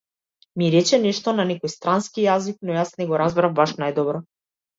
Ми 0.61 0.69
рече 0.75 0.97
нешто 1.03 1.33
на 1.39 1.45
некој 1.49 1.73
странски 1.73 2.25
јазик, 2.25 2.59
но 2.71 2.75
јас 2.79 2.93
не 3.03 3.09
го 3.13 3.21
разбирав 3.25 3.55
баш 3.61 3.77
најдобро. 3.85 4.25